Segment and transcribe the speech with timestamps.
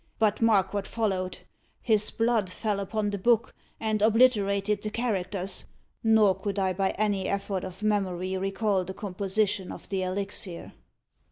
[0.17, 1.37] But mark what followed.
[1.79, 5.65] His blood fell upon the book, and obliterated the characters;
[6.03, 10.73] nor could I by any effort of memory recall the composition of the elixir."